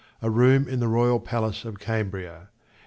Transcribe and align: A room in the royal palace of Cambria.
A 0.23 0.31
room 0.31 0.67
in 0.67 0.79
the 0.79 0.87
royal 0.87 1.19
palace 1.19 1.63
of 1.63 1.77
Cambria. 1.79 2.49